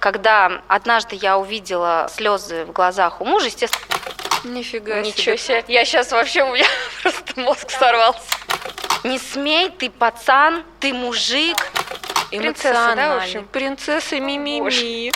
[0.00, 3.84] Когда однажды я увидела слезы в глазах у мужа, естественно...
[4.44, 5.64] Нифига Ничего себе.
[5.66, 6.66] Я сейчас вообще, у меня
[7.02, 8.20] просто мозг сорвался.
[9.04, 11.56] Не смей, ты пацан, ты мужик.
[12.30, 13.46] Принцесса, да, в общем?
[13.46, 15.12] Принцесса Мимими.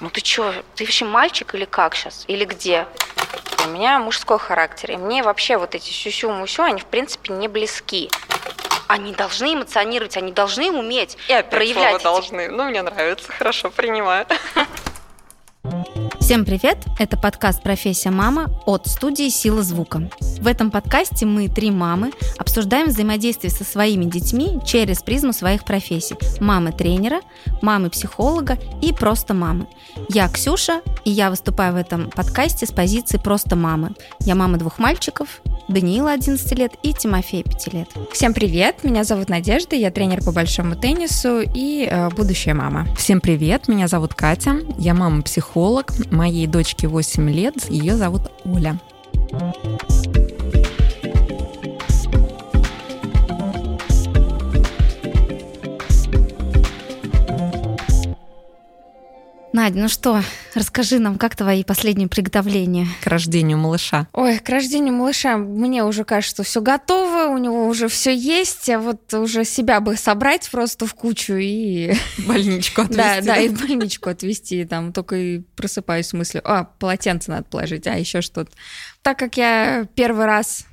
[0.00, 2.24] Ну ты чё, ты вообще мальчик или как сейчас?
[2.26, 2.86] Или где?
[3.66, 8.10] У меня мужской характер, и мне вообще вот эти сюсю-мусю, они в принципе не близки.
[8.90, 12.48] Они должны эмоционировать, они должны уметь И проявлять слово эти- должны.
[12.48, 14.26] Ну, мне нравится, хорошо, принимаю.
[16.30, 16.78] Всем привет!
[17.00, 20.08] Это подкаст «Профессия мама» от студии «Сила звука».
[20.38, 26.14] В этом подкасте мы, три мамы, обсуждаем взаимодействие со своими детьми через призму своих профессий.
[26.38, 27.22] Мамы-тренера,
[27.62, 29.66] мамы-психолога и просто мамы.
[30.08, 33.90] Я Ксюша, и я выступаю в этом подкасте с позиции просто мамы.
[34.20, 37.88] Я мама двух мальчиков, Даниила 11 лет и Тимофей 5 лет.
[38.12, 42.86] Всем привет, меня зовут Надежда, я тренер по большому теннису и э, будущая мама.
[42.96, 48.78] Всем привет, меня зовут Катя, я мама-психолог, моей дочке 8 лет, ее зовут Оля.
[59.52, 60.22] Надя, ну что,
[60.54, 62.86] расскажи нам, как твои последние приготовления?
[63.02, 64.06] К рождению малыша.
[64.12, 68.70] Ой, к рождению малыша мне уже кажется, что все готово, у него уже все есть,
[68.70, 71.94] а вот уже себя бы собрать просто в кучу и...
[72.26, 73.02] Больничку отвезти.
[73.02, 77.44] Да, да, и в больничку отвезти, там только и просыпаюсь с мыслью, а, полотенце надо
[77.44, 78.52] положить, а еще что-то.
[79.02, 80.66] Так как я первый раз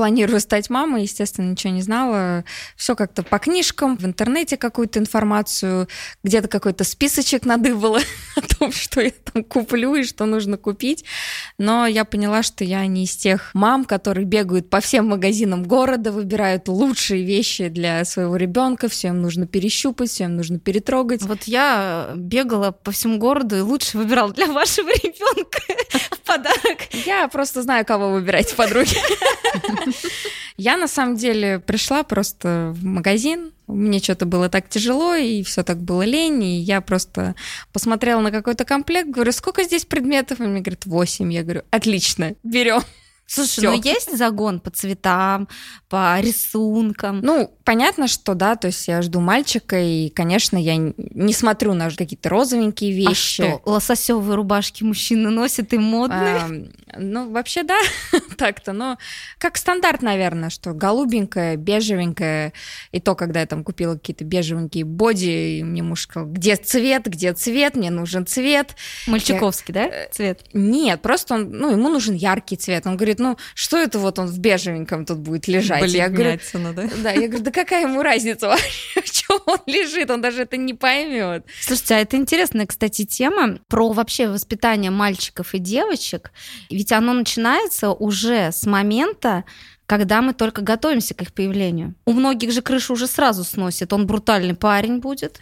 [0.00, 2.42] планирую стать мамой, естественно, ничего не знала.
[2.74, 5.88] Все как-то по книжкам, в интернете какую-то информацию,
[6.24, 8.00] где-то какой-то списочек надыбала
[8.36, 11.04] о том, что я там куплю и что нужно купить.
[11.58, 16.12] Но я поняла, что я не из тех мам, которые бегают по всем магазинам города,
[16.12, 21.20] выбирают лучшие вещи для своего ребенка, все им нужно перещупать, все им нужно перетрогать.
[21.24, 25.60] Вот я бегала по всему городу и лучше выбирала для вашего ребенка
[26.10, 26.88] в подарок.
[27.04, 28.96] Я просто знаю, кого выбирать подруги.
[30.56, 35.62] Я на самом деле пришла просто в магазин, мне что-то было так тяжело, и все
[35.62, 37.34] так было лень, и я просто
[37.72, 40.40] посмотрела на какой-то комплект, говорю, сколько здесь предметов?
[40.40, 41.32] И мне говорят, 8.
[41.32, 42.82] Я говорю, отлично, берем.
[43.32, 43.70] Слушай, Всё.
[43.70, 45.46] ну есть загон по цветам,
[45.88, 47.20] по рисункам?
[47.20, 51.90] Ну, понятно, что да, то есть я жду мальчика, и, конечно, я не смотрю на
[51.90, 53.44] какие-то розовенькие А вещи.
[53.44, 56.36] что, лососевые рубашки мужчины носят и модные?
[56.38, 56.64] Ам,
[56.98, 57.78] ну, вообще, да,
[58.36, 58.98] так-то, но
[59.38, 62.52] как стандарт, наверное, что голубенькое, бежевенькое,
[62.90, 67.06] и то, когда я там купила какие-то бежевенькие боди, и мне муж сказал, где цвет,
[67.06, 68.74] где цвет, мне нужен цвет.
[69.06, 70.46] Мальчиковский, да, цвет?
[70.52, 72.88] Нет, просто он, ну, ему нужен яркий цвет.
[72.88, 75.92] Он говорит, ну, что это вот он в бежевеньком тут будет лежать?
[75.92, 76.88] Я говорю, Бледнятина, да?
[77.02, 80.56] да, я говорю, да какая ему разница вообще, в чем он лежит, он даже это
[80.56, 81.44] не поймет.
[81.60, 86.32] Слушайте, а это интересная, кстати, тема про вообще воспитание мальчиков и девочек.
[86.70, 89.44] Ведь оно начинается уже с момента,
[89.90, 91.96] когда мы только готовимся к их появлению.
[92.04, 93.92] У многих же крышу уже сразу сносит.
[93.92, 95.40] Он брутальный парень будет.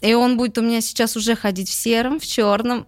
[0.00, 2.86] И он будет у меня сейчас уже ходить в сером, в черном.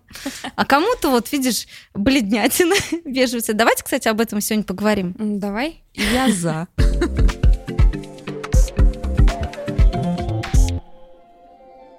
[0.57, 2.75] А кому-то, вот видишь, бледнятина,
[3.05, 3.53] бежевица.
[3.53, 5.15] Давайте, кстати, об этом сегодня поговорим.
[5.19, 5.83] Давай.
[5.93, 6.67] Я за.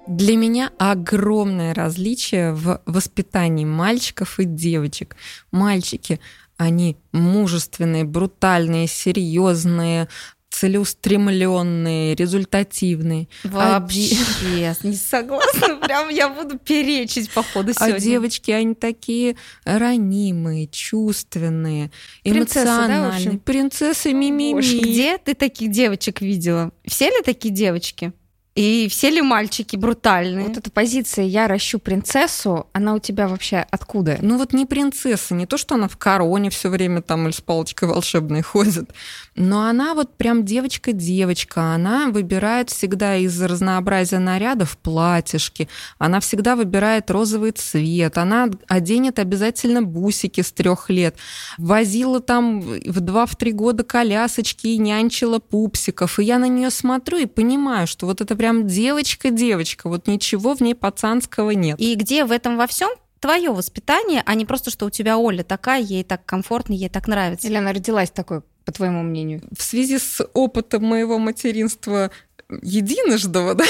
[0.08, 5.16] Для меня огромное различие в воспитании мальчиков и девочек.
[5.50, 6.20] Мальчики,
[6.56, 10.08] они мужественные, брутальные, серьезные,
[10.50, 13.28] целеустремленные, результативные.
[13.42, 14.16] Вообще,
[14.82, 15.76] не согласна.
[15.82, 18.00] Прям я буду перечить по ходу А сегодня.
[18.00, 21.90] девочки, они такие ранимые, чувственные,
[22.22, 23.16] Принцессы, да, в эмоциональные.
[23.16, 23.38] общем?
[23.40, 24.60] Принцессы мимими.
[24.60, 26.70] Где ты таких девочек видела?
[26.86, 28.12] Все ли такие девочки?
[28.54, 30.46] И все ли мальчики брутальные?
[30.46, 34.18] Вот эта позиция «я ращу принцессу», она у тебя вообще откуда?
[34.22, 37.40] Ну вот не принцесса, не то, что она в короне все время там или с
[37.40, 38.90] палочкой волшебной ходит,
[39.34, 47.10] но она вот прям девочка-девочка, она выбирает всегда из разнообразия нарядов платьишки, она всегда выбирает
[47.10, 51.16] розовый цвет, она оденет обязательно бусики с трех лет,
[51.58, 57.26] возила там в два-три года колясочки и нянчила пупсиков, и я на нее смотрю и
[57.26, 61.80] понимаю, что вот это прям девочка-девочка, вот ничего в ней пацанского нет.
[61.80, 65.42] И где в этом во всем твое воспитание, а не просто, что у тебя Оля
[65.42, 67.48] такая, ей так комфортно, ей так нравится.
[67.48, 69.40] Или она родилась такой, по твоему мнению?
[69.56, 72.10] в связи с опытом моего материнства
[72.62, 73.64] единожды да,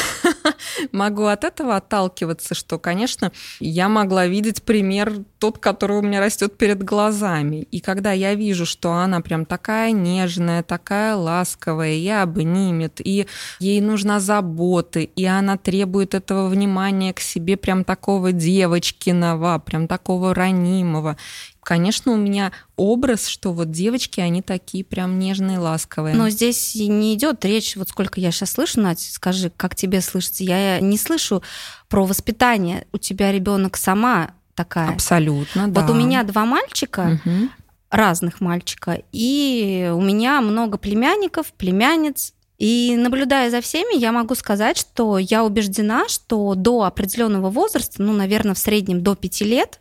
[0.92, 6.56] могу от этого отталкиваться, что, конечно, я могла видеть пример тот, который у меня растет
[6.56, 7.66] перед глазами.
[7.70, 13.26] И когда я вижу, что она прям такая нежная, такая ласковая, и обнимет, и
[13.60, 20.34] ей нужна забота, и она требует этого внимания к себе прям такого девочкиного, прям такого
[20.34, 21.16] ранимого.
[21.64, 26.14] Конечно, у меня образ, что вот девочки, они такие прям нежные, ласковые.
[26.14, 30.44] Но здесь не идет речь, вот сколько я сейчас слышу, Надя, скажи, как тебе слышится?
[30.44, 31.42] Я не слышу
[31.88, 32.86] про воспитание.
[32.92, 34.90] У тебя ребенок сама такая.
[34.90, 35.80] Абсолютно, да.
[35.80, 37.48] Вот у меня два мальчика, угу.
[37.90, 44.78] разных мальчика, и у меня много племянников, племянниц, и наблюдая за всеми, я могу сказать,
[44.78, 49.80] что я убеждена, что до определенного возраста, ну, наверное, в среднем до пяти лет,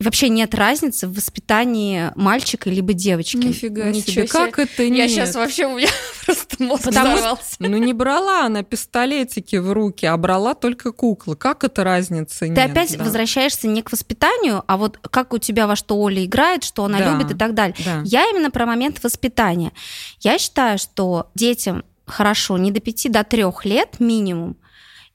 [0.00, 3.36] вообще нет разницы в воспитании мальчика либо девочки.
[3.36, 4.26] Нифига Ничего себе.
[4.26, 4.98] Как это нет?
[4.98, 5.88] Я сейчас вообще у меня
[6.26, 7.56] просто мозг Потому взорвался.
[7.60, 11.36] Ну не брала она пистолетики в руки, а брала только куклы.
[11.36, 12.58] Как это разница Ты нет?
[12.58, 13.04] опять да.
[13.04, 16.98] возвращаешься не к воспитанию, а вот как у тебя во что Оля играет, что она
[16.98, 17.12] да.
[17.12, 17.76] любит и так далее.
[17.84, 18.02] Да.
[18.04, 19.72] Я именно про момент воспитания.
[20.20, 24.56] Я считаю, что детям хорошо не до пяти, до трех лет минимум,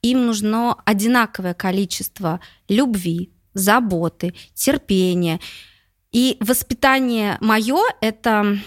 [0.02, 5.40] им нужно одинаковое количество любви, заботы, терпения.
[6.12, 8.58] И воспитание мое– это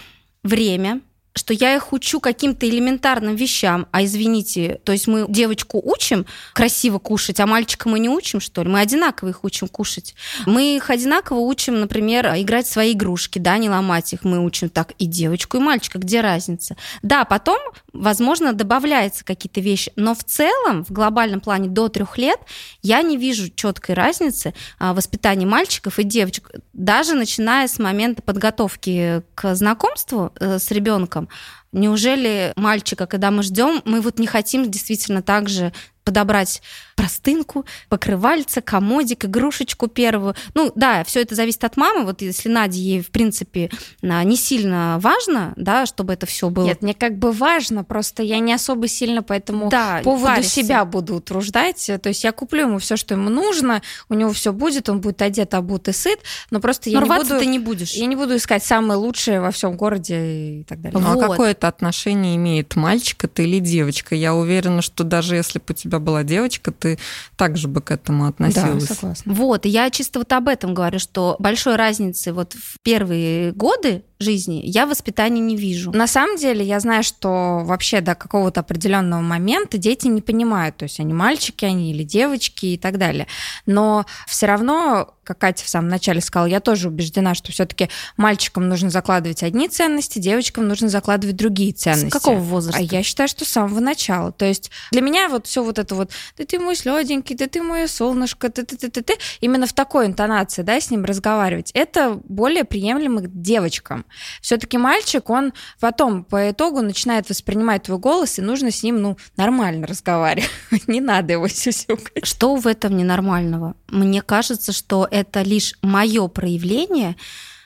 [0.43, 1.01] время,
[1.35, 3.87] что я их учу каким-то элементарным вещам.
[3.91, 8.63] А извините, то есть мы девочку учим красиво кушать, а мальчика мы не учим, что
[8.63, 8.69] ли?
[8.69, 10.15] Мы одинаково их учим кушать.
[10.45, 14.23] Мы их одинаково учим, например, играть в свои игрушки, да, не ломать их.
[14.23, 15.97] Мы учим так и девочку, и мальчика.
[15.97, 16.77] Где разница?
[17.01, 17.59] Да, потом,
[17.93, 22.39] возможно, добавляются какие-то вещи, но в целом, в глобальном плане до трех лет
[22.81, 26.51] я не вижу четкой разницы в воспитании мальчиков и девочек.
[26.73, 31.29] Даже начиная с момента подготовки к знакомству э, с ребенком, ребенком.
[31.71, 35.73] Неужели мальчика, когда мы ждем, мы вот не хотим действительно так же
[36.03, 36.61] подобрать
[36.95, 40.35] простынку, покрывальце, комодик, игрушечку первую.
[40.53, 42.05] Ну да, все это зависит от мамы.
[42.05, 43.69] Вот если Наде ей, в принципе,
[44.01, 46.65] не сильно важно, да, чтобы это все было.
[46.65, 50.49] Нет, мне как бы важно, просто я не особо сильно по этому да, поводу парься.
[50.49, 51.89] себя буду утруждать.
[52.01, 55.21] То есть я куплю ему все, что ему нужно, у него все будет, он будет
[55.21, 56.19] одет, обут и сыт,
[56.51, 57.39] но просто я но не буду...
[57.39, 57.93] ты не будешь.
[57.93, 60.99] Я не буду искать самое лучшее во всем городе и так далее.
[60.99, 61.23] Ну вот.
[61.23, 64.15] а какое это отношение имеет мальчик это или девочка?
[64.15, 66.92] Я уверена, что даже если бы у тебя была девочка, ты
[67.35, 68.87] также бы к этому относилась.
[68.87, 69.33] Да, согласна.
[69.33, 74.61] Вот, я чисто вот об этом говорю, что большой разницы вот в первые годы жизни
[74.63, 75.91] я воспитания не вижу.
[75.91, 80.83] На самом деле я знаю, что вообще до какого-то определенного момента дети не понимают, то
[80.83, 83.27] есть они мальчики, они или девочки и так далее.
[83.65, 88.67] Но все равно, как Катя в самом начале сказала, я тоже убеждена, что все-таки мальчикам
[88.67, 92.09] нужно закладывать одни ценности, девочкам нужно закладывать другие ценности.
[92.09, 92.79] С какого возраста?
[92.79, 94.31] А я считаю, что с самого начала.
[94.31, 97.61] То есть для меня вот все вот это вот, да ты мой слёденький, да ты
[97.61, 101.71] мое солнышко, ты ты ты ты ты именно в такой интонации, да, с ним разговаривать,
[101.73, 104.05] это более приемлемо к девочкам.
[104.41, 109.17] Все-таки мальчик, он потом по итогу начинает воспринимать твой голос, и нужно с ним, ну,
[109.37, 110.49] нормально разговаривать.
[110.87, 112.25] Не надо его сюсюкать.
[112.25, 113.75] Что в этом ненормального?
[113.87, 117.15] Мне кажется, что это лишь мое проявление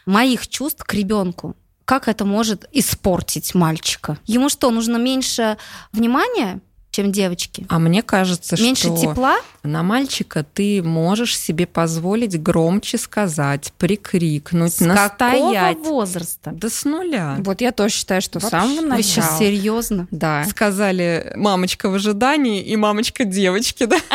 [0.05, 1.55] моих чувств к ребенку
[1.87, 4.17] как это может испортить мальчика?
[4.25, 5.57] Ему что, нужно меньше
[5.93, 6.59] внимания?
[6.97, 7.63] Чем девочки.
[7.69, 9.37] А мне кажется, Меньше что тепла?
[9.61, 15.75] на мальчика ты можешь себе позволить громче сказать, прикрикнуть, с настоять.
[15.77, 16.51] какого возраста?
[16.55, 17.35] Да с нуля.
[17.39, 18.95] Вот я тоже считаю, что Вообще, с самого начала.
[18.95, 20.07] Вы сейчас серьезно?
[20.09, 20.43] Да.
[20.45, 23.97] Сказали мамочка в ожидании и мамочка девочки, да?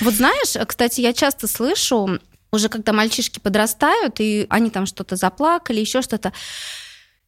[0.00, 2.18] Вот знаешь, кстати, я часто слышу,
[2.50, 6.32] уже когда мальчишки подрастают, и они там что-то заплакали, еще что-то.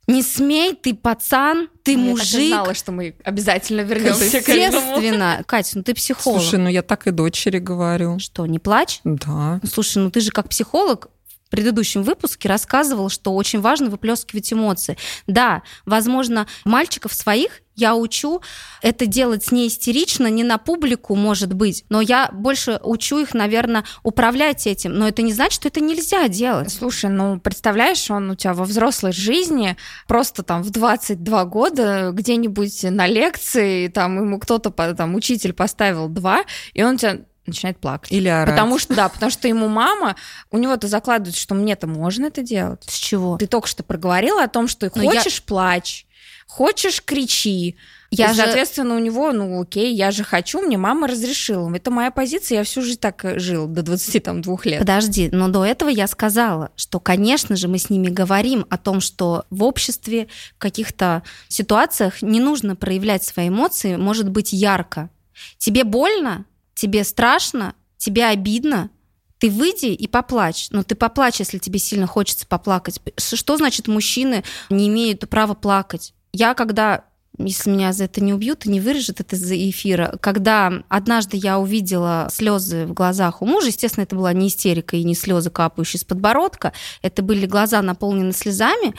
[0.06, 2.40] Не смей, ты пацан, ты ну, мужик.
[2.40, 4.96] Я знала, что мы обязательно вернемся к этому.
[4.96, 5.42] Естественно.
[5.46, 6.42] Катя, ну ты психолог.
[6.42, 8.18] Слушай, ну я так и дочери говорю.
[8.18, 9.00] Что, не плачь?
[9.04, 9.60] Да.
[9.62, 11.08] Ну, слушай, ну ты же как психолог
[11.46, 14.96] в предыдущем выпуске рассказывал, что очень важно выплескивать эмоции.
[15.26, 18.40] Да, возможно, мальчиков своих я учу
[18.82, 23.84] это делать не истерично, не на публику, может быть, но я больше учу их, наверное,
[24.02, 24.94] управлять этим.
[24.94, 26.72] Но это не значит, что это нельзя делать.
[26.72, 29.76] Слушай, ну, представляешь, он у тебя во взрослой жизни
[30.06, 36.44] просто там в 22 года где-нибудь на лекции, там ему кто-то, там, учитель поставил два,
[36.74, 38.10] и он тебя начинает плакать.
[38.10, 38.54] Или орать.
[38.54, 40.16] Потому что, да, потому что ему мама,
[40.50, 42.82] у него-то закладывает, что мне-то можно это делать.
[42.86, 43.36] С чего?
[43.36, 45.42] Ты только что проговорила о том, что Но хочешь я...
[45.46, 46.06] плачь,
[46.54, 47.76] Хочешь, кричи.
[48.12, 48.36] Я и, же...
[48.36, 51.74] соответственно, у него, ну окей, я же хочу, мне мама разрешила.
[51.74, 54.78] Это моя позиция, я всю жизнь так э, жил до 22 лет.
[54.78, 59.00] Подожди, но до этого я сказала, что, конечно же, мы с ними говорим о том,
[59.00, 65.10] что в обществе в каких-то ситуациях не нужно проявлять свои эмоции, может быть, ярко.
[65.58, 66.44] Тебе больно,
[66.76, 68.90] тебе страшно, тебе обидно,
[69.38, 70.68] ты выйди и поплачь.
[70.70, 73.00] Но ты поплачь, если тебе сильно хочется поплакать.
[73.18, 76.13] Что значит мужчины не имеют права плакать?
[76.34, 77.04] Я когда
[77.38, 80.16] если меня за это не убьют и не вырежут это из эфира.
[80.20, 85.02] Когда однажды я увидела слезы в глазах у мужа, естественно, это была не истерика и
[85.02, 86.72] не слезы, капающие с подбородка,
[87.02, 88.94] это были глаза, наполнены слезами.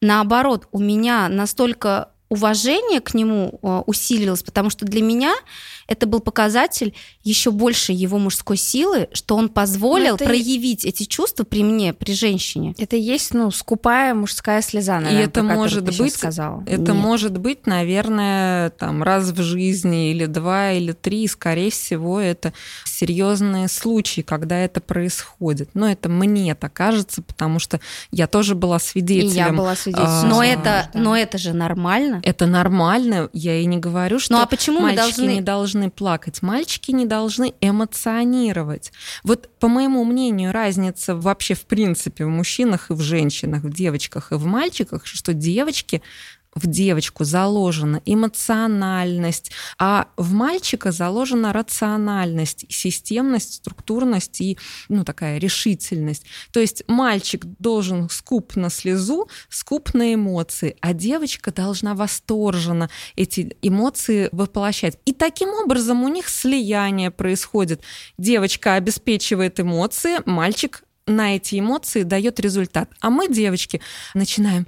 [0.00, 5.34] Наоборот, у меня настолько уважение к нему э, усилилось, потому что для меня
[5.88, 10.26] это был показатель еще больше его мужской силы, что он позволил это...
[10.26, 12.74] проявить эти чувства при мне, при женщине.
[12.76, 16.62] Это и есть, ну, скупая мужская слеза, наверное, И это может быть, сказала.
[16.66, 16.94] Это Нет.
[16.94, 22.52] может быть, наверное, там раз в жизни или два или три, и, скорее всего, это
[22.84, 25.70] серьезные случаи, когда это происходит.
[25.72, 27.80] Но это мне так кажется, потому что
[28.10, 29.32] я тоже была свидетелем.
[29.32, 30.06] И я была свидетелем.
[30.06, 32.17] А, но это, но это же нормально.
[32.22, 33.28] Это нормально.
[33.32, 35.34] Я и не говорю, что ну, а почему мальчики мы должны...
[35.34, 38.92] не должны плакать, мальчики не должны эмоционировать.
[39.24, 44.32] Вот, по моему мнению, разница вообще в принципе в мужчинах и в женщинах, в девочках
[44.32, 46.02] и в мальчиках, что девочки
[46.58, 56.24] в девочку заложена эмоциональность, а в мальчика заложена рациональность, системность, структурность и ну, такая решительность.
[56.52, 63.56] То есть мальчик должен скуп на слезу, скуп на эмоции, а девочка должна восторженно эти
[63.62, 64.98] эмоции воплощать.
[65.04, 67.82] И таким образом у них слияние происходит.
[68.18, 72.90] Девочка обеспечивает эмоции, мальчик на эти эмоции дает результат.
[73.00, 73.80] А мы, девочки,
[74.14, 74.66] начинаем,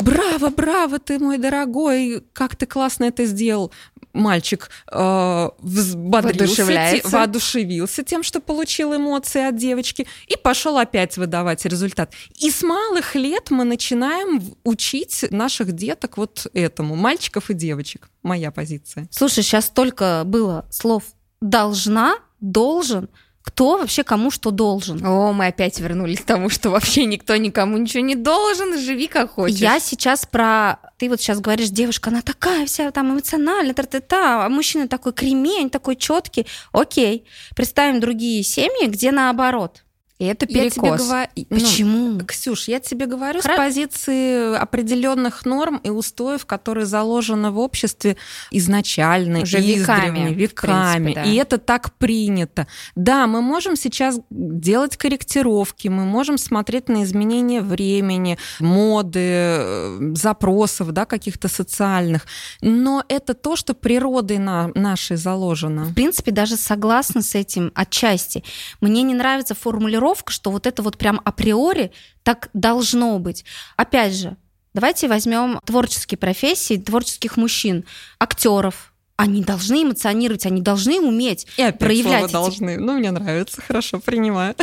[0.00, 3.72] браво, браво, ты мой дорогой, как ты классно это сделал.
[4.12, 12.12] Мальчик э, взбодрился, воодушевился тем, что получил эмоции от девочки, и пошел опять выдавать результат.
[12.38, 18.10] И с малых лет мы начинаем учить наших деток вот этому, мальчиков и девочек.
[18.22, 19.06] Моя позиция.
[19.10, 21.04] Слушай, сейчас столько было слов
[21.40, 23.08] «должна», «должен»,
[23.46, 25.02] кто вообще кому что должен.
[25.06, 29.30] О, мы опять вернулись к тому, что вообще никто никому ничего не должен, живи как
[29.30, 29.58] хочешь.
[29.58, 30.78] Я сейчас про...
[30.98, 34.88] Ты вот сейчас говоришь, девушка, она такая вся там эмоциональная, та -та -та, а мужчина
[34.88, 36.46] такой кремень, такой четкий.
[36.72, 37.24] Окей,
[37.54, 39.85] представим другие семьи, где наоборот.
[40.18, 40.64] И это перекос.
[40.64, 42.08] Я тебе говорю, ну, Почему?
[42.12, 43.52] Ну, Ксюш, я тебе говорю Хра...
[43.52, 48.16] с позиции определенных норм и устоев, которые заложены в обществе
[48.50, 51.04] изначально, Уже веками, веками.
[51.04, 51.30] Принципе, да.
[51.30, 52.66] И это так принято.
[52.94, 60.92] Да, мы можем сейчас делать корректировки, мы можем смотреть на изменения времени, моды, э, запросов,
[60.92, 62.26] да, каких-то социальных.
[62.62, 65.84] Но это то, что природой на нашей заложено.
[65.84, 68.42] В принципе, даже согласна с этим отчасти.
[68.80, 73.44] Мне не нравится формулировка формулировка, что вот это вот прям априори так должно быть.
[73.76, 74.36] Опять же,
[74.74, 77.84] давайте возьмем творческие профессии, творческих мужчин,
[78.18, 82.30] актеров, они должны эмоционировать, они должны уметь И опять проявлять.
[82.30, 82.58] Слово эти...
[82.60, 82.78] должны.
[82.78, 84.54] Ну, мне нравится, хорошо, принимаю.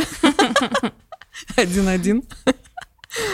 [1.56, 2.22] Один-один.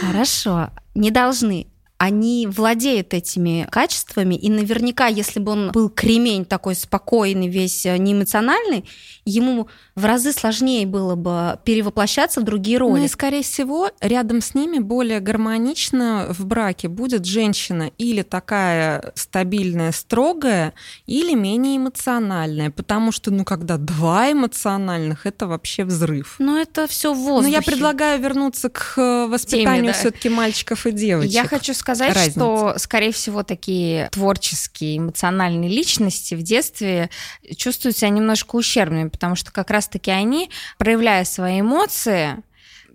[0.00, 1.66] Хорошо, не должны
[2.00, 7.98] они владеют этими качествами, и наверняка, если бы он был кремень такой спокойный, весь э,
[7.98, 8.86] неэмоциональный,
[9.26, 13.00] ему в разы сложнее было бы перевоплощаться в другие роли.
[13.00, 19.12] Ну и, скорее всего, рядом с ними более гармонично в браке будет женщина или такая
[19.14, 20.72] стабильная, строгая,
[21.04, 26.36] или менее эмоциональная, потому что, ну, когда два эмоциональных, это вообще взрыв.
[26.38, 27.50] Но это все в воздухе.
[27.50, 29.92] Но я предлагаю вернуться к э, воспитанию да.
[29.92, 31.30] все-таки мальчиков и девочек.
[31.30, 32.30] Я хочу сказать, Разница.
[32.30, 37.10] что, скорее всего, такие творческие, эмоциональные личности в детстве
[37.56, 42.42] чувствуют себя немножко ущербными, потому что как раз-таки они, проявляя свои эмоции,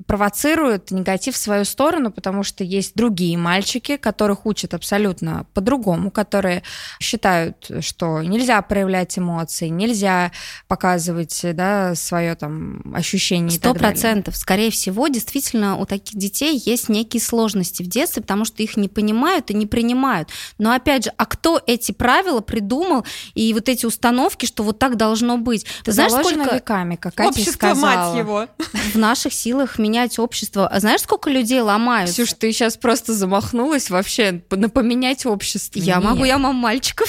[0.08, 6.64] провоцируют негатив в свою сторону, потому что есть другие мальчики, которых учат абсолютно по-другому, которые
[7.00, 10.32] считают, что нельзя проявлять эмоции, нельзя
[10.68, 13.52] показывать да, свое там ощущение.
[13.52, 14.36] Сто процентов.
[14.36, 18.88] Скорее всего, действительно, у таких детей есть некие сложности в детстве, потому что их не
[18.88, 20.30] понимают и не принимают.
[20.58, 24.98] Но опять же, а кто эти правила придумал и вот эти установки, что вот так
[24.98, 25.66] должно быть?
[25.84, 28.48] Ты знаешь, сколько веками, как Общество, сказала, мать его.
[28.94, 30.68] В наших силах менять общество.
[30.68, 32.10] А знаешь, сколько людей ломают?
[32.10, 35.80] Ксюш, ты сейчас просто замахнулась вообще на поменять общество.
[35.80, 36.04] Я Нет.
[36.04, 37.08] могу, я мам мальчиков.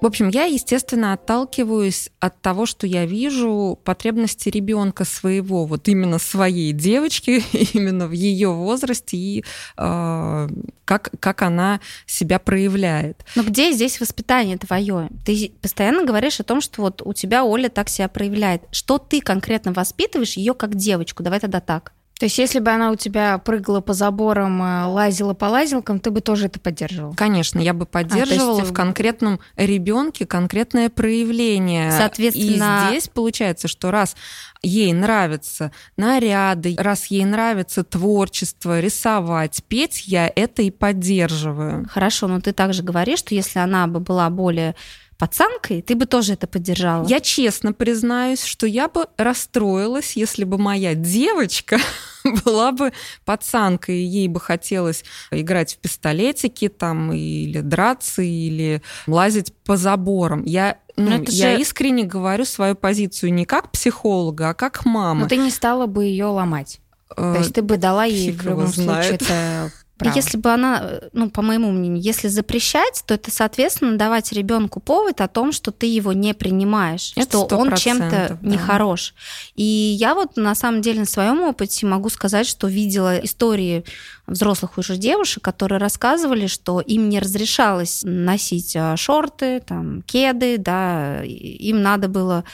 [0.00, 6.18] В общем, я, естественно, отталкиваюсь от того, что я вижу потребности ребенка своего, вот именно
[6.18, 7.42] своей девочки,
[7.74, 9.44] именно в ее возрасте и
[9.78, 10.48] э,
[10.84, 13.24] как, как она себя проявляет.
[13.34, 15.08] Но где здесь воспитание твое?
[15.24, 18.62] Ты постоянно говоришь о том, что вот у тебя Оля так себя проявляет.
[18.72, 21.22] Что ты конкретно воспитываешь ее как девочку?
[21.22, 21.92] Давай тогда так.
[22.18, 26.10] То есть, если бы она у тебя прыгала по заборам, э, лазила по лазилкам, ты
[26.10, 27.14] бы тоже это поддерживал?
[27.14, 28.70] Конечно, я бы поддерживала а, есть...
[28.70, 31.92] в конкретном ребенке конкретное проявление.
[31.92, 32.86] Соответственно...
[32.86, 34.16] И здесь получается, что раз
[34.62, 41.86] ей нравятся наряды, раз ей нравится творчество, рисовать, петь, я это и поддерживаю.
[41.86, 44.74] Хорошо, но ты также говоришь, что если она бы была более
[45.18, 47.06] пацанкой, ты бы тоже это поддержала.
[47.06, 51.78] Я честно признаюсь, что я бы расстроилась, если бы моя девочка
[52.44, 52.92] была бы
[53.24, 60.42] пацанкой, и ей бы хотелось играть в пистолетики там, или драться, или лазить по заборам.
[60.44, 61.60] Я ну, я же...
[61.60, 65.22] искренне говорю свою позицию не как психолога, а как мама.
[65.22, 66.80] Но ты не стала бы ее ломать.
[67.10, 70.14] Э, То есть ты бы дала ей в любом случае это Право.
[70.14, 75.22] Если бы она, ну, по моему мнению, если запрещать, то это, соответственно, давать ребенку повод
[75.22, 78.48] о том, что ты его не принимаешь, это что он чем-то да.
[78.48, 79.14] нехорош.
[79.54, 83.84] И я вот на самом деле на своем опыте могу сказать, что видела истории
[84.26, 91.22] взрослых уже девушек, которые рассказывали, что им не разрешалось носить а, шорты, там, кеды, да,
[91.24, 92.44] им надо было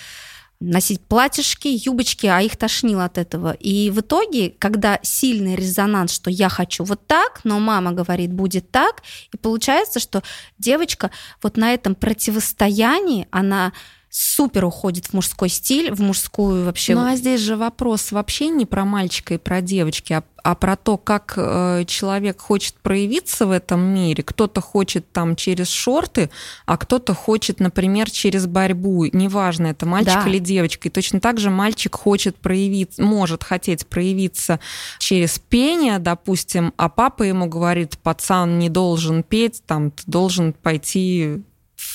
[0.63, 3.53] носить платьишки, юбочки, а их тошнило от этого.
[3.53, 8.71] И в итоге, когда сильный резонанс, что я хочу вот так, но мама говорит, будет
[8.71, 9.03] так,
[9.33, 10.23] и получается, что
[10.59, 11.11] девочка
[11.43, 13.73] вот на этом противостоянии, она
[14.15, 16.95] супер уходит в мужской стиль, в мужскую вообще.
[16.95, 20.77] Ну а здесь же вопрос вообще не про мальчика и про девочки, а, а про
[20.77, 24.23] то, как э, человек хочет проявиться в этом мире.
[24.23, 26.29] Кто-то хочет там через шорты,
[26.67, 29.07] а кто-то хочет, например, через борьбу.
[29.07, 30.29] Неважно, это мальчик да.
[30.29, 30.89] или девочка.
[30.89, 34.61] И точно так же мальчик хочет проявиться, может хотеть проявиться
[34.99, 41.43] через пение, допустим, а папа ему говорит, пацан не должен петь, там, ты должен пойти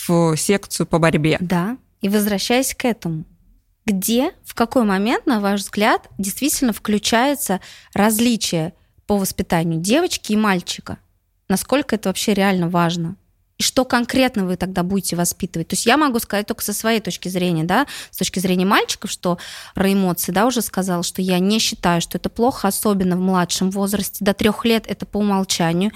[0.07, 1.37] в секцию по борьбе.
[1.39, 3.25] Да, и возвращаясь к этому,
[3.85, 7.61] где, в какой момент, на ваш взгляд, действительно включается
[7.93, 8.73] различие
[9.05, 10.97] по воспитанию девочки и мальчика?
[11.47, 13.15] Насколько это вообще реально важно?
[13.57, 15.69] И что конкретно вы тогда будете воспитывать.
[15.69, 19.11] То есть я могу сказать только со своей точки зрения, да, с точки зрения мальчиков,
[19.11, 19.39] что
[19.73, 23.71] про эмоции, да, уже сказала, что я не считаю, что это плохо, особенно в младшем
[23.71, 24.23] возрасте.
[24.23, 25.91] До трех лет это по умолчанию.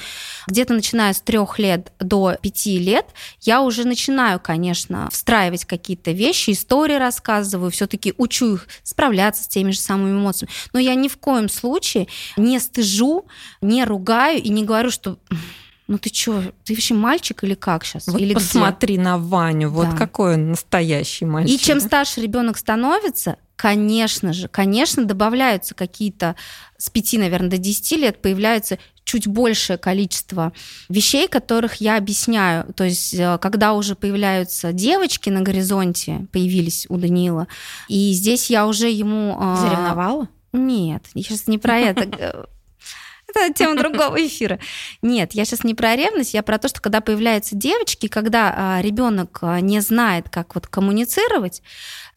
[0.48, 3.06] Где-то начиная с трех лет до пяти лет
[3.41, 9.71] я уже начинаю, конечно, встраивать какие-то вещи, истории рассказываю, все-таки учу их справляться с теми
[9.71, 10.52] же самыми эмоциями.
[10.74, 13.26] Но я ни в коем случае не стыжу,
[13.62, 15.17] не ругаю и не говорю, что
[15.91, 18.08] ну ты что, ты вообще мальчик или как сейчас?
[18.08, 19.04] Вот или посмотри где?
[19.04, 19.97] на Ваню, вот да.
[19.97, 21.54] какой он настоящий мальчик.
[21.54, 26.38] И чем старше ребенок становится, конечно же, конечно, добавляются какие-то
[26.77, 30.54] с 5, наверное, до 10 лет появляется чуть большее количество
[30.88, 32.71] вещей, которых я объясняю.
[32.73, 37.49] То есть, э, когда уже появляются девочки на горизонте, появились у Даниила,
[37.89, 39.36] и здесь я уже ему...
[39.38, 40.30] А, Заревновала?
[40.54, 42.47] Нет, я сейчас не про это
[43.36, 44.60] это тема другого эфира.
[45.02, 48.82] Нет, я сейчас не про ревность, я про то, что когда появляются девочки, когда а,
[48.82, 51.62] ребенок а, не знает, как вот коммуницировать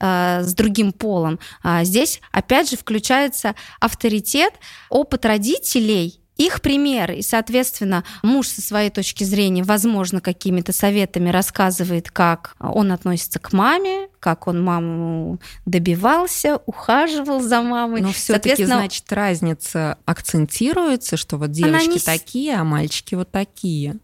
[0.00, 4.54] а, с другим полом, а, здесь опять же включается авторитет,
[4.88, 12.10] опыт родителей их пример, и, соответственно, муж со своей точки зрения, возможно, какими-то советами рассказывает,
[12.10, 18.00] как он относится к маме, как он маму добивался, ухаживал за мамой.
[18.00, 21.98] Но все-таки, значит, разница акцентируется, что вот девочки не...
[21.98, 23.96] такие, а мальчики вот такие.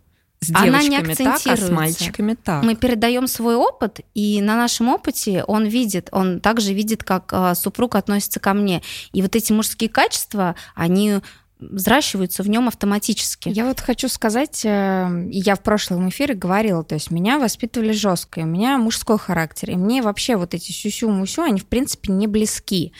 [0.42, 2.62] С девочками так, а с мальчиками так.
[2.64, 7.54] Мы передаем свой опыт, и на нашем опыте он видит, он также видит, как э,
[7.54, 8.82] супруг относится ко мне.
[9.12, 11.20] И вот эти мужские качества, они
[11.60, 13.48] взращиваются в нем автоматически.
[13.48, 18.40] Я вот хочу сказать, э, я в прошлом эфире говорила, то есть меня воспитывали жестко,
[18.40, 22.92] у меня мужской характер, и мне вообще вот эти сюсю-мусю, они в принципе не близки.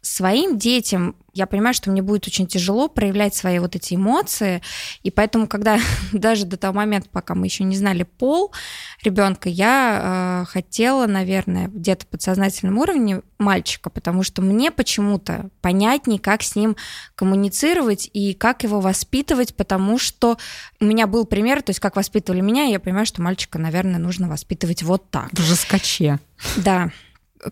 [0.00, 4.60] Своим детям я понимаю, что мне будет очень тяжело проявлять свои вот эти эмоции,
[5.02, 5.78] и поэтому, когда
[6.12, 8.52] даже до того момента, пока мы еще не знали пол
[9.02, 16.42] ребенка, я э, хотела, наверное, где-то подсознательном уровне мальчика, потому что мне почему-то понятнее, как
[16.42, 16.76] с ним
[17.14, 20.38] коммуницировать и как его воспитывать, потому что
[20.80, 23.98] у меня был пример, то есть как воспитывали меня, и я понимаю, что мальчика, наверное,
[23.98, 25.32] нужно воспитывать вот так.
[25.32, 26.18] В жескоче.
[26.56, 26.90] Да.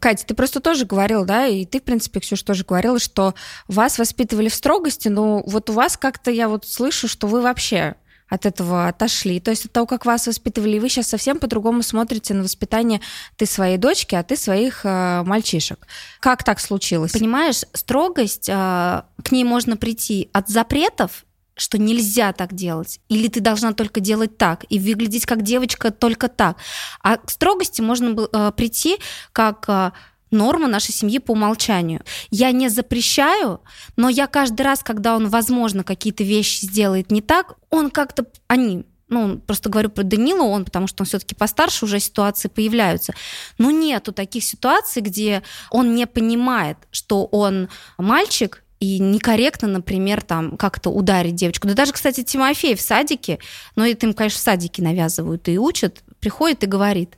[0.01, 3.35] Катя, ты просто тоже говорила, да, и ты, в принципе, Ксюша, тоже говорила, что
[3.69, 7.95] вас воспитывали в строгости, но вот у вас как-то я вот слышу, что вы вообще
[8.29, 9.41] от этого отошли.
[9.41, 13.01] То есть от того, как вас воспитывали, вы сейчас совсем по-другому смотрите на воспитание
[13.37, 15.87] ты своей дочки, а ты своих э, мальчишек.
[16.21, 17.13] Как так случилось?
[17.13, 21.25] Понимаешь, строгость, э, к ней можно прийти от запретов,
[21.57, 26.29] что нельзя так делать, или ты должна только делать так, и выглядеть как девочка только
[26.29, 26.59] так.
[27.03, 28.99] А к строгости можно э, прийти
[29.33, 29.93] как э,
[30.31, 32.03] норма нашей семьи по умолчанию.
[32.31, 33.61] Я не запрещаю,
[33.97, 38.85] но я каждый раз, когда он, возможно, какие-то вещи сделает не так, он как-то, они,
[39.09, 43.15] ну, просто говорю про Данила, он, потому что он все-таки постарше, уже ситуации появляются.
[43.57, 50.57] Но нету таких ситуаций, где он не понимает, что он мальчик, и некорректно, например, там
[50.57, 51.69] как-то ударить девочку.
[51.69, 53.39] Да даже, кстати, Тимофей в садике,
[53.75, 57.17] но это им, конечно, в садике навязывают и учат, приходит и говорит,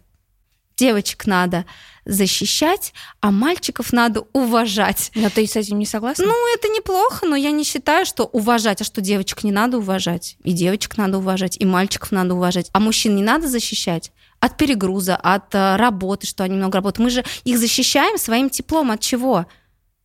[0.77, 1.65] девочек надо
[2.05, 5.11] защищать, а мальчиков надо уважать.
[5.15, 6.25] Но ты с этим не согласна?
[6.25, 10.37] Ну, это неплохо, но я не считаю, что уважать, а что девочек не надо уважать.
[10.45, 12.71] И девочек надо уважать, и мальчиков надо уважать.
[12.73, 17.05] А мужчин не надо защищать от перегруза, от э, работы, что они много работают.
[17.05, 18.91] Мы же их защищаем своим теплом.
[18.91, 19.47] От чего?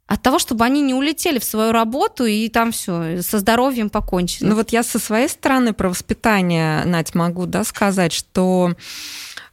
[0.08, 4.50] От того, чтобы они не улетели в свою работу и там все со здоровьем покончено.
[4.50, 8.76] Ну вот я со своей стороны про воспитание, Надь, могу да, сказать, что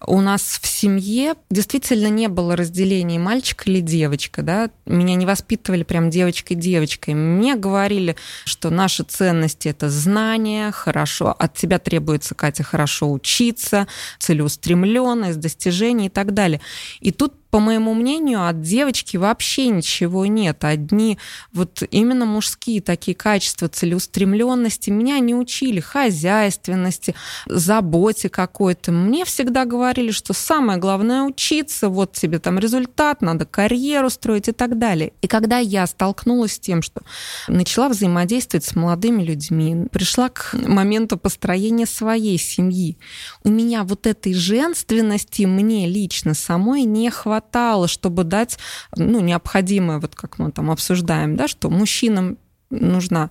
[0.07, 5.83] у нас в семье действительно не было разделения мальчик или девочка, да, меня не воспитывали
[5.83, 7.15] прям девочкой-девочкой.
[7.15, 13.87] Мне говорили, что наши ценности— это знания, хорошо, от тебя требуется, Катя, хорошо учиться,
[14.19, 16.61] целеустремленность, достижения и так далее.
[17.01, 20.65] И тут по моему мнению, от девочки вообще ничего нет.
[20.65, 21.19] Одни
[21.53, 27.15] вот именно мужские такие качества целеустремленности меня не учили, хозяйственности,
[27.47, 28.93] заботе какой-то.
[28.93, 34.53] Мне всегда говорили, что самое главное учиться, вот тебе там результат, надо карьеру строить и
[34.53, 35.13] так далее.
[35.21, 37.03] И когда я столкнулась с тем, что
[37.49, 42.97] начала взаимодействовать с молодыми людьми, пришла к моменту построения своей семьи,
[43.43, 48.59] у меня вот этой женственности мне лично самой не хватает хватало, чтобы дать
[48.97, 52.39] ну, необходимое, вот как мы там обсуждаем, да, что мужчинам
[52.71, 53.31] нужна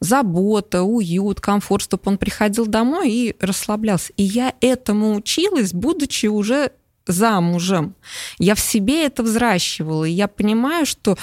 [0.00, 4.12] забота, уют, комфорт, чтобы он приходил домой и расслаблялся.
[4.16, 6.72] И я этому училась, будучи уже
[7.06, 7.94] замужем.
[8.38, 11.16] Я в себе это взращивала, и я понимаю, что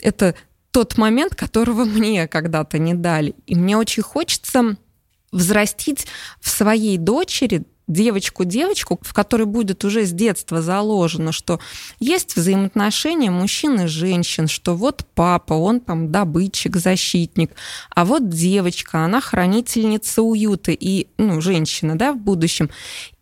[0.00, 0.34] это
[0.70, 3.34] тот момент, которого мне когда-то не дали.
[3.46, 4.76] И мне очень хочется
[5.32, 6.06] взрастить
[6.40, 11.60] в своей дочери девочку-девочку, в которой будет уже с детства заложено, что
[11.98, 17.52] есть взаимоотношения мужчин и женщин, что вот папа, он там добытчик, защитник,
[17.94, 22.70] а вот девочка, она хранительница уюта и, ну, женщина, да, в будущем.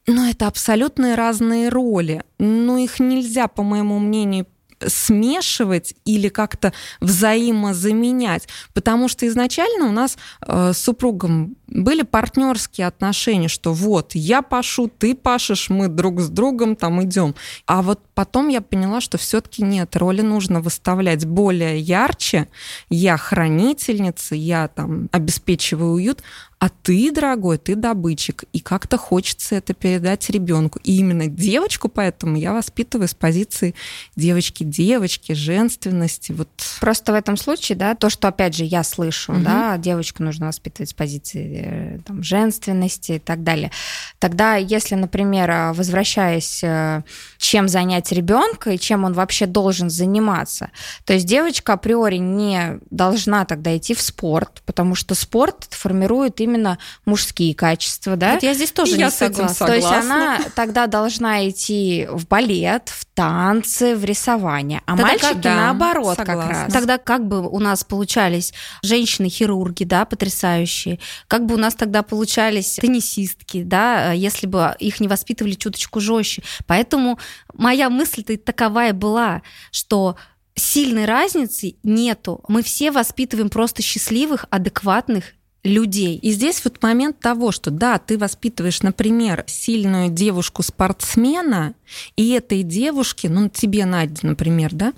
[0.06, 2.22] Но это абсолютно разные роли.
[2.38, 4.46] Но их нельзя, по моему мнению,
[4.86, 13.48] смешивать или как-то взаимозаменять, потому что изначально у нас э, с супругом были партнерские отношения,
[13.48, 17.34] что вот я пашу, ты пашешь, мы друг с другом там идем.
[17.66, 22.48] А вот потом я поняла, что все-таки нет, роли нужно выставлять более ярче.
[22.90, 26.24] Я хранительница, я там обеспечиваю уют,
[26.60, 28.44] а ты, дорогой, ты добытчик.
[28.52, 30.80] И как-то хочется это передать ребенку.
[30.82, 33.76] И именно девочку поэтому я воспитываю с позиции
[34.16, 36.32] девочки-девочки, женственности.
[36.32, 36.48] Вот.
[36.80, 39.42] Просто в этом случае, да, то, что, опять же, я слышу, угу.
[39.42, 43.70] да, девочку нужно воспитывать с позиции э, там, женственности и так далее.
[44.18, 47.02] Тогда, если, например, э, возвращаясь, э,
[47.38, 50.70] чем занять ребенка и чем он вообще должен заниматься,
[51.04, 56.78] то есть девочка априори не должна тогда идти в спорт, потому что спорт формирует именно
[57.04, 58.34] мужские качества, да?
[58.34, 59.54] Вот я здесь тоже я не согласна.
[59.54, 59.66] согласна.
[59.66, 65.26] То есть она тогда должна идти в балет, в танцы, в рисование, а тогда мальчики
[65.26, 66.42] как, да, наоборот согласна.
[66.42, 66.72] как раз.
[66.72, 68.54] Тогда как бы у нас получались
[68.84, 75.08] женщины-хирурги, да, потрясающие, как бы у нас тогда получались теннисистки, да, если бы их не
[75.08, 76.44] воспитывали чуточку жестче.
[76.68, 77.18] Поэтому
[77.54, 80.14] моя мысль-то таковая была, что
[80.54, 82.44] сильной разницы нету.
[82.46, 85.24] Мы все воспитываем просто счастливых, адекватных
[85.64, 86.16] людей.
[86.16, 91.74] И здесь вот момент того, что да, ты воспитываешь, например, сильную девушку-спортсмена,
[92.16, 94.92] и этой девушке, ну тебе, Надя, например, да,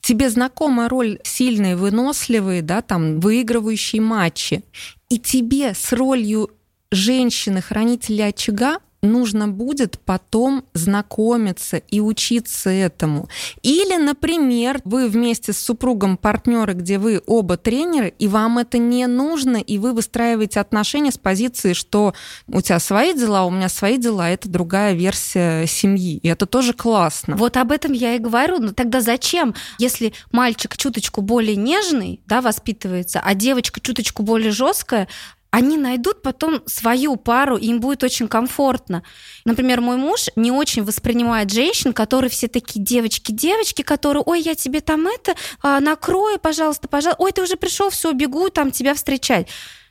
[0.00, 4.62] тебе знакома роль сильной, выносливой, да, там, выигрывающей матчи,
[5.08, 6.50] и тебе с ролью
[6.90, 13.28] женщины-хранителя очага нужно будет потом знакомиться и учиться этому.
[13.62, 19.06] Или, например, вы вместе с супругом партнеры, где вы оба тренеры, и вам это не
[19.06, 22.14] нужно, и вы выстраиваете отношения с позиции, что
[22.46, 26.18] у тебя свои дела, у меня свои дела, это другая версия семьи.
[26.18, 27.36] И это тоже классно.
[27.36, 28.58] Вот об этом я и говорю.
[28.58, 35.08] Но тогда зачем, если мальчик чуточку более нежный, да, воспитывается, а девочка чуточку более жесткая,
[35.52, 39.02] они найдут потом свою пару, и им будет очень комфортно.
[39.44, 44.54] Например, мой муж не очень воспринимает женщин, которые все такие девочки, девочки, которые, ой, я
[44.54, 48.94] тебе там это а, накрою, пожалуйста, пожалуйста, ой, ты уже пришел, все, бегу там тебя
[48.94, 49.46] встречать.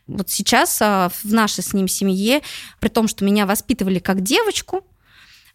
[0.07, 2.41] Вот сейчас а, в нашей с ним семье,
[2.79, 4.83] при том, что меня воспитывали как девочку,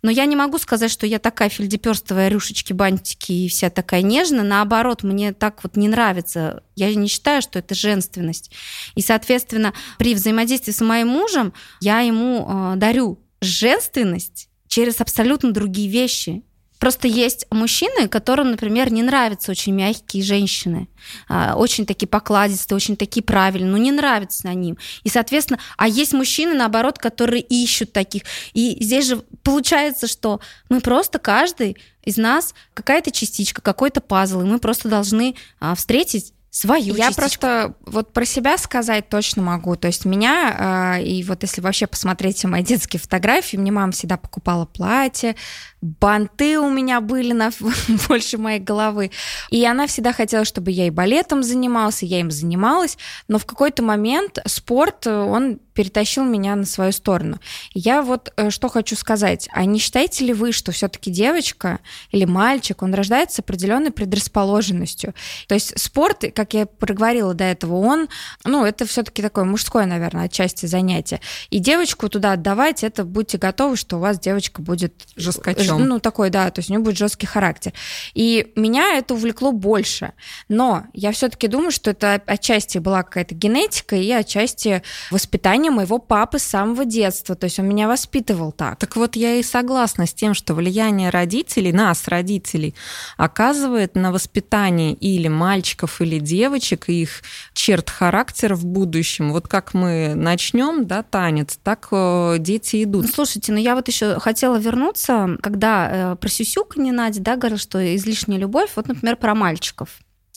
[0.06, 4.44] но я не могу сказать, что я такая фельдеперстовая, рюшечки, бантики и вся такая нежная.
[4.44, 6.62] Наоборот, мне так вот не нравится.
[6.76, 8.52] Я не считаю, что это женственность.
[8.94, 15.90] И, соответственно, при взаимодействии с моим мужем я ему э, дарю женственность через абсолютно другие
[15.90, 16.44] вещи.
[16.78, 20.88] Просто есть мужчины, которым, например, не нравятся очень мягкие женщины,
[21.28, 24.76] а, очень такие покладистые, очень такие правильные, но не нравятся ним.
[25.04, 28.22] И, соответственно, а есть мужчины, наоборот, которые ищут таких.
[28.52, 34.44] И здесь же получается, что мы просто каждый из нас какая-то частичка, какой-то пазл, и
[34.44, 37.20] мы просто должны а, встретить свою Я частичку.
[37.20, 39.76] просто вот про себя сказать точно могу.
[39.76, 44.16] То есть меня, э, и вот если вообще посмотреть мои детские фотографии, мне мама всегда
[44.16, 45.36] покупала платье,
[45.82, 47.50] банты у меня были на
[48.08, 49.10] больше моей головы.
[49.50, 52.96] И она всегда хотела, чтобы я и балетом занимался, я им занималась,
[53.28, 57.38] но в какой-то момент спорт, он перетащил меня на свою сторону.
[57.74, 59.48] Я вот э, что хочу сказать.
[59.52, 65.14] А не считаете ли вы, что все-таки девочка или мальчик, он рождается с определенной предрасположенностью?
[65.46, 68.08] То есть спорт, как я проговорила до этого, он,
[68.44, 71.20] ну, это все-таки такое мужское, наверное, отчасти занятие.
[71.50, 74.94] И девочку туда отдавать, это будьте готовы, что у вас девочка будет...
[75.16, 75.86] Жесткачом.
[75.86, 77.74] Ну, такой, да, то есть у нее будет жесткий характер.
[78.14, 80.14] И меня это увлекло больше.
[80.48, 85.98] Но я все-таки думаю, что это отчасти была какая-то генетика и отчасти воспитание воспитание моего
[85.98, 87.34] папы с самого детства.
[87.34, 88.78] То есть он меня воспитывал так.
[88.78, 92.74] Так вот, я и согласна с тем, что влияние родителей, нас, родителей,
[93.16, 99.32] оказывает на воспитание или мальчиков, или девочек, и их черт характера в будущем.
[99.32, 103.06] Вот как мы начнем, да, танец, так э, дети идут.
[103.06, 106.30] Ну, слушайте, ну я вот еще хотела вернуться, когда э, про
[106.76, 109.88] не Надя, да, говорил, что излишняя любовь, вот, например, про мальчиков.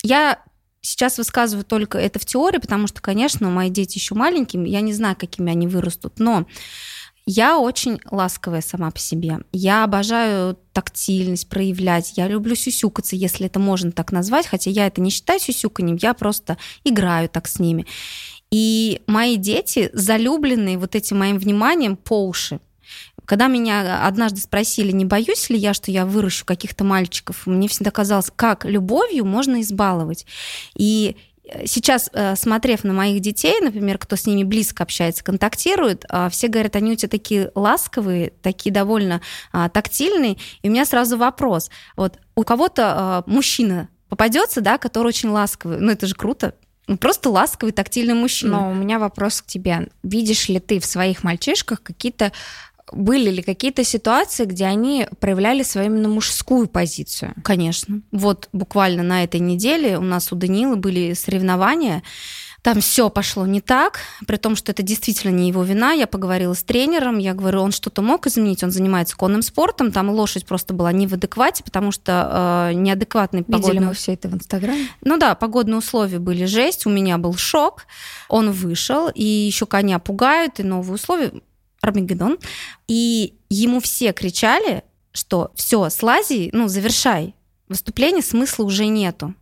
[0.01, 0.39] Я
[0.81, 4.93] Сейчас высказываю только это в теории, потому что, конечно, мои дети еще маленькие, я не
[4.93, 6.45] знаю, какими они вырастут, но
[7.25, 9.41] я очень ласковая сама по себе.
[9.51, 12.13] Я обожаю тактильность проявлять.
[12.17, 16.15] Я люблю сюсюкаться, если это можно так назвать, хотя я это не считаю сюсюканьем, я
[16.15, 17.85] просто играю так с ними.
[18.49, 22.59] И мои дети залюбленные вот этим моим вниманием по уши.
[23.29, 27.91] Когда меня однажды спросили, не боюсь ли я, что я выращу каких-то мальчиков, мне всегда
[27.91, 30.25] казалось, как любовью можно избаловать.
[30.75, 36.05] И э, сейчас, э, смотрев на моих детей, например, кто с ними близко общается, контактирует,
[36.09, 40.37] а, все говорят, они у тебя такие ласковые, такие довольно а, тактильные.
[40.63, 41.69] И у меня сразу вопрос.
[41.95, 45.77] Вот у кого-то а, мужчина попадется, да, который очень ласковый.
[45.79, 46.55] Ну, это же круто.
[46.89, 48.61] Ну, просто ласковый, тактильный мужчина.
[48.61, 49.89] Но у меня вопрос к тебе.
[50.01, 52.31] Видишь ли ты в своих мальчишках какие-то
[52.93, 57.33] были ли какие-то ситуации, где они проявляли свою именно мужскую позицию?
[57.43, 58.01] Конечно.
[58.11, 62.03] Вот буквально на этой неделе у нас у Данилы были соревнования.
[62.61, 65.93] Там все пошло не так, при том, что это действительно не его вина.
[65.93, 70.09] Я поговорила с тренером, я говорю, он что-то мог изменить, он занимается конным спортом, там
[70.09, 73.87] лошадь просто была не в адеквате, потому что э, неадекватный Видели погодный...
[73.87, 74.89] мы все это в Инстаграме?
[75.01, 77.85] Ну да, погодные условия были жесть, у меня был шок.
[78.27, 81.31] Он вышел, и еще коня пугают, и новые условия.
[81.81, 82.37] Армагеддон,
[82.87, 87.35] и ему все кричали, что все, слази, ну, завершай.
[87.67, 89.35] Выступление смысла уже нету.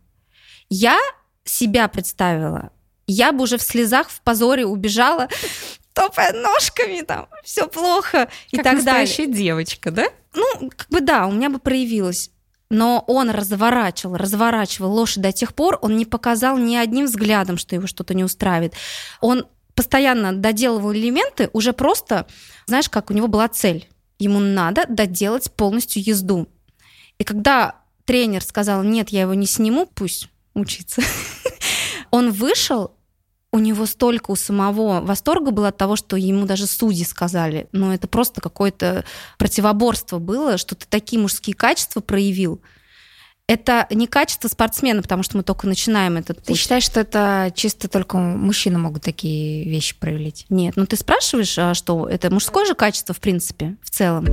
[0.68, 0.98] Я
[1.44, 2.70] себя представила,
[3.06, 5.28] я бы уже в слезах, в позоре убежала,
[5.94, 9.26] топая ножками, там, все плохо и как так далее.
[9.26, 10.06] девочка, да?
[10.34, 12.30] Ну, как бы да, у меня бы проявилось.
[12.70, 17.74] Но он разворачивал, разворачивал лошадь до тех пор, он не показал ни одним взглядом, что
[17.74, 18.74] его что-то не устраивает.
[19.22, 19.46] Он
[19.78, 22.26] постоянно доделывал элементы, уже просто,
[22.66, 23.88] знаешь, как у него была цель.
[24.18, 26.48] Ему надо доделать полностью езду.
[27.18, 31.00] И когда тренер сказал, нет, я его не сниму, пусть учится,
[32.10, 32.90] он вышел,
[33.52, 37.92] у него столько у самого восторга было от того, что ему даже судьи сказали, ну
[37.92, 39.04] это просто какое-то
[39.38, 42.60] противоборство было, что ты такие мужские качества проявил–
[43.48, 46.46] это не качество спортсмена, потому что мы только начинаем этот путь.
[46.46, 50.44] Ты считаешь, что это чисто только мужчины могут такие вещи проявить?
[50.50, 54.26] Нет, ну ты спрашиваешь, а что это мужское же качество в принципе, в целом.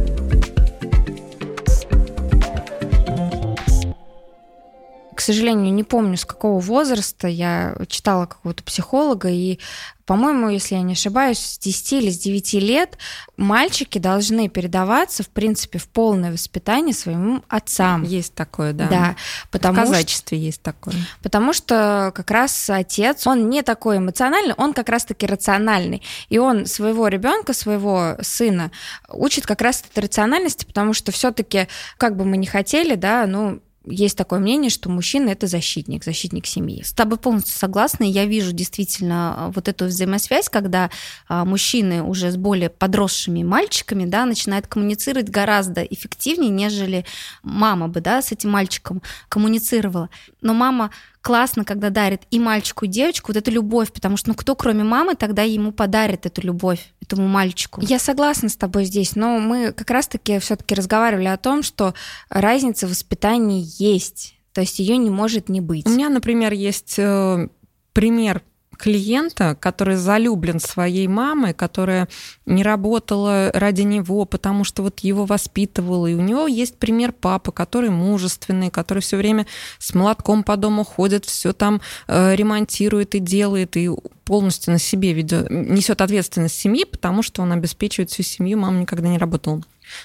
[5.16, 9.60] К сожалению, не помню, с какого возраста я читала какого-то психолога, и
[10.06, 12.98] по-моему, если я не ошибаюсь, с 10 или с 9 лет
[13.38, 18.04] мальчики должны передаваться, в принципе, в полное воспитание своим отцам.
[18.04, 18.88] Есть такое, да.
[18.88, 19.16] Да.
[19.50, 20.94] Потому в казачестве что, есть такое.
[21.24, 26.04] Потому что как раз отец, он не такой эмоциональный, он как раз-таки рациональный.
[26.30, 28.72] И он своего ребенка, своего сына
[29.10, 33.60] учит как раз этой рациональности, потому что все-таки, как бы мы ни хотели, да, ну,
[33.88, 36.84] есть такое мнение, что мужчина это защитник, защитник семьи.
[36.84, 38.04] С тобой полностью согласна.
[38.04, 40.90] Я вижу действительно а, вот эту взаимосвязь, когда
[41.28, 47.06] а, мужчины уже с более подросшими мальчиками да, начинают коммуницировать гораздо эффективнее, нежели
[47.44, 50.10] мама бы да, с этим мальчиком коммуницировала.
[50.42, 50.92] Но мама
[51.26, 54.84] классно, когда дарит и мальчику, и девочку вот эту любовь, потому что ну кто, кроме
[54.84, 57.82] мамы, тогда ему подарит эту любовь, этому мальчику.
[57.82, 61.96] Я согласна с тобой здесь, но мы как раз-таки все-таки разговаривали о том, что
[62.30, 65.88] разница в воспитании есть, то есть ее не может не быть.
[65.88, 67.50] У меня, например, есть э,
[67.94, 68.44] пример
[68.78, 72.08] клиента, который залюблен своей мамой, которая
[72.46, 76.08] не работала ради него, потому что вот его воспитывала.
[76.08, 79.46] И у него есть пример папы, который мужественный, который все время
[79.80, 83.90] с молотком по дому ходит, все там э, ремонтирует и делает, и
[84.26, 89.08] полностью на себе ведет, несет ответственность семьи, потому что он обеспечивает всю семью, мама никогда
[89.08, 89.62] не работала.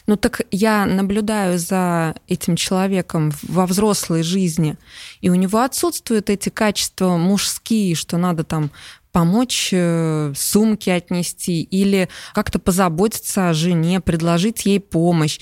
[0.06, 4.76] Ну так я наблюдаю за этим человеком во взрослой жизни,
[5.20, 8.70] и у него отсутствуют эти качества мужские, что надо там
[9.12, 15.40] помочь э, сумки отнести или как-то позаботиться о жене, предложить ей помощь.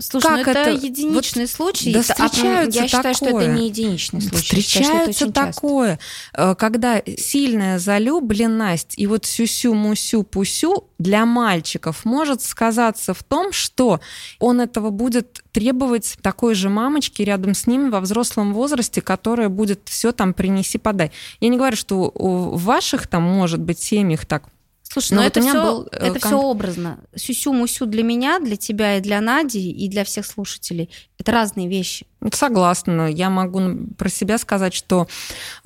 [0.00, 1.92] Слушай, ну как ну это, это единичный вот, случай.
[1.92, 4.60] Да, встречаются я считаю, что это не единичный случай.
[4.60, 5.98] Встречается считаю, такое,
[6.32, 6.54] часто.
[6.56, 14.00] когда сильная залюбленность и вот сюсю-мусю-пусю для мальчиков может сказаться в том, что
[14.38, 19.80] он этого будет требовать такой же мамочки рядом с ними во взрослом возрасте, которая будет
[19.84, 21.12] все там принеси, подай.
[21.40, 24.48] Я не говорю, что в ваших там может быть семьях так
[24.88, 26.30] Слушай, но, ну, но это, вот все, был, э, это кон...
[26.30, 27.00] все образно.
[27.14, 30.90] Сюсю-мусю для меня, для тебя и для Нади, и для всех слушателей.
[31.18, 32.06] Это разные вещи.
[32.32, 33.10] Согласна.
[33.10, 33.60] Я могу
[33.98, 35.06] про себя сказать, что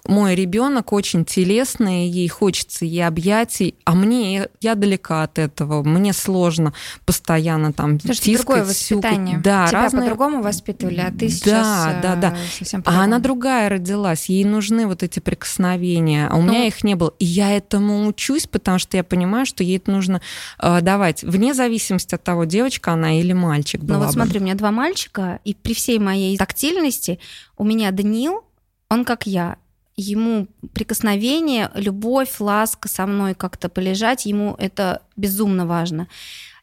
[0.05, 5.83] мой ребенок очень телесный, ей хочется ей объятий, а мне я далека от этого.
[5.83, 6.73] Мне сложно
[7.05, 9.39] постоянно там Слушай, тискать, другое воспитание.
[9.39, 10.03] Да, Тебя разные...
[10.03, 12.29] по-другому воспитывали, а ты сейчас да, да, да.
[12.33, 16.53] Э, совсем А она другая родилась, ей нужны вот эти прикосновения, а у ну...
[16.53, 17.15] меня их не было.
[17.19, 20.21] И я этому учусь, потому что я понимаю, что ей это нужно
[20.59, 24.21] э, давать, вне зависимости от того, девочка она или мальчик была Ну вот бы.
[24.21, 27.19] смотри, у меня два мальчика, и при всей моей тактильности
[27.59, 28.45] у меня Даниил,
[28.89, 29.59] он как я,
[29.95, 36.09] ему прикосновение, любовь, ласка со мной как-то полежать, ему это безумно важно.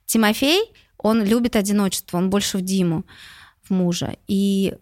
[0.08, 3.06] Тимофей, он любит одиночество, он больше в Диму,
[3.62, 4.18] в мужа.
[4.28, 4.74] И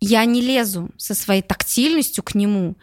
[0.00, 2.76] я не лезу со своей тактильностью к нему,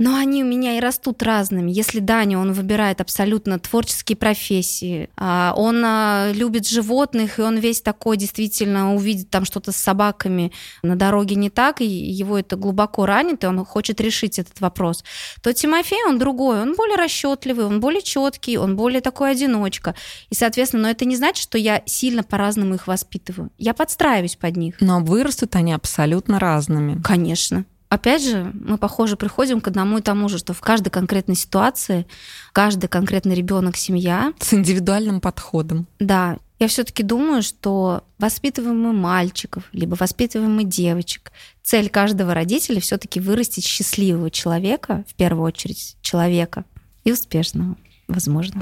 [0.00, 1.70] но они у меня и растут разными.
[1.70, 7.82] Если Даня, он выбирает абсолютно творческие профессии, а, он а, любит животных, и он весь
[7.82, 13.04] такой действительно увидит там что-то с собаками на дороге не так, и его это глубоко
[13.04, 15.04] ранит, и он хочет решить этот вопрос,
[15.42, 19.94] то Тимофей, он другой, он более расчетливый, он более четкий, он более такой одиночка.
[20.30, 23.50] И, соответственно, но это не значит, что я сильно по-разному их воспитываю.
[23.58, 24.76] Я подстраиваюсь под них.
[24.80, 27.02] Но вырастут они абсолютно разными.
[27.02, 31.34] Конечно опять же, мы, похоже, приходим к одному и тому же, что в каждой конкретной
[31.34, 32.06] ситуации
[32.52, 34.32] каждый конкретный ребенок, семья...
[34.38, 35.86] С индивидуальным подходом.
[35.98, 36.38] Да.
[36.58, 41.32] Я все-таки думаю, что воспитываем мы мальчиков, либо воспитываем мы девочек.
[41.62, 46.64] Цель каждого родителя все-таки вырастить счастливого человека, в первую очередь человека,
[47.04, 47.76] и успешного,
[48.08, 48.60] возможно.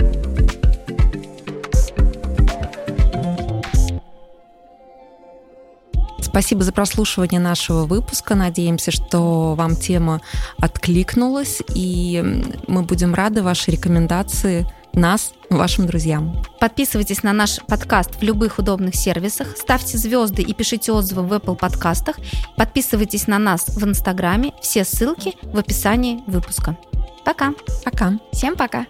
[6.38, 8.36] Спасибо за прослушивание нашего выпуска.
[8.36, 10.20] Надеемся, что вам тема
[10.58, 12.22] откликнулась, и
[12.68, 16.44] мы будем рады вашей рекомендации нас, вашим друзьям.
[16.60, 21.56] Подписывайтесь на наш подкаст в любых удобных сервисах, ставьте звезды и пишите отзывы в Apple
[21.56, 22.14] подкастах,
[22.56, 26.78] подписывайтесь на нас в Инстаграме, все ссылки в описании выпуска.
[27.24, 27.52] Пока.
[27.84, 28.12] Пока.
[28.32, 28.86] Всем пока.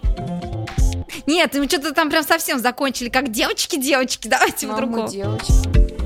[1.26, 4.28] Нет, мы что-то там прям совсем закончили, как девочки-девочки.
[4.28, 5.08] Давайте Маму в другом.
[5.08, 5.97] девочки.